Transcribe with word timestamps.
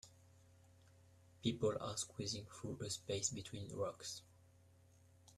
People 1.43 1.77
are 1.79 1.95
squeezing 1.95 2.47
through 2.51 2.79
a 2.81 2.89
space 2.89 3.29
between 3.29 3.71
rocks. 3.75 4.23